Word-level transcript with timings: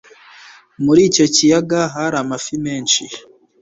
muri 0.83 1.01
icyo 1.09 1.25
kiyaga 1.35 1.79
hari 1.93 2.15
amafi 2.23 2.53
menshi 2.65 3.03